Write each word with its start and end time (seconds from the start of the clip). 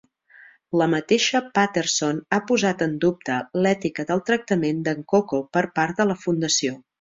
La 0.81 0.85
mateixa 0.93 1.41
Patterson 1.57 2.21
ha 2.33 2.39
posat 2.51 2.81
en 2.85 2.95
dubte 3.03 3.37
l'ètica 3.67 4.07
del 4.13 4.25
tractament 4.31 4.81
d'en 4.89 5.05
Koko 5.15 5.43
per 5.59 5.65
part 5.79 6.03
de 6.03 6.09
la 6.15 6.19
Fundació. 6.25 6.75